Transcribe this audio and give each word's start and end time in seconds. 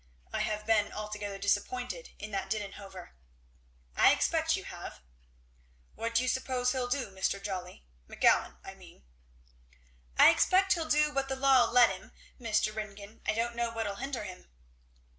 I 0.33 0.39
have 0.39 0.65
been 0.65 0.91
altogether 0.91 1.37
disappointed 1.37 2.09
in 2.17 2.31
that 2.31 2.49
Didenhover." 2.49 3.11
"I 3.95 4.11
expect 4.11 4.55
you 4.55 4.63
have." 4.63 5.01
"What 5.93 6.15
do 6.15 6.23
you 6.23 6.27
suppose 6.27 6.71
he'll 6.71 6.87
do, 6.87 7.11
Mr. 7.11 7.39
Jolly? 7.39 7.85
McGowan, 8.09 8.57
I 8.63 8.73
mean." 8.73 9.03
"I 10.17 10.31
expect 10.31 10.73
he'll 10.73 10.89
do 10.89 11.11
what 11.13 11.29
the 11.29 11.35
law'll 11.35 11.71
let 11.71 11.91
him, 11.91 12.13
Mr. 12.39 12.75
Ringgan; 12.75 13.21
I 13.27 13.35
don't 13.35 13.55
know 13.55 13.69
what'll 13.71 13.97
hinder 13.97 14.23
him." 14.23 14.49